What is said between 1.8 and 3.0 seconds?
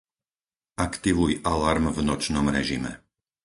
v nočnom režime.